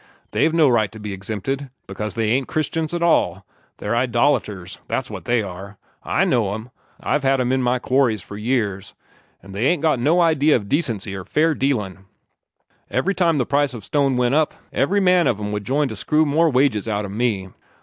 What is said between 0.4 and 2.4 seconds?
no right to be exempted, because they